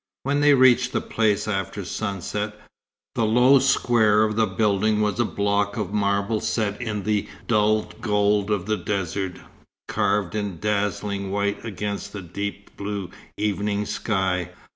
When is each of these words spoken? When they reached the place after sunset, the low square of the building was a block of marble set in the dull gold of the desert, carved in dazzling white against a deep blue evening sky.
When 0.23 0.41
they 0.41 0.55
reached 0.55 0.93
the 0.93 0.99
place 1.01 1.47
after 1.47 1.85
sunset, 1.85 2.55
the 3.13 3.23
low 3.23 3.59
square 3.59 4.23
of 4.23 4.35
the 4.35 4.47
building 4.47 4.99
was 4.99 5.19
a 5.19 5.25
block 5.25 5.77
of 5.77 5.93
marble 5.93 6.39
set 6.41 6.81
in 6.81 7.03
the 7.03 7.29
dull 7.47 7.83
gold 7.83 8.49
of 8.49 8.65
the 8.65 8.77
desert, 8.77 9.35
carved 9.87 10.33
in 10.33 10.57
dazzling 10.59 11.29
white 11.29 11.63
against 11.63 12.15
a 12.15 12.21
deep 12.23 12.75
blue 12.77 13.11
evening 13.37 13.85
sky. 13.85 14.49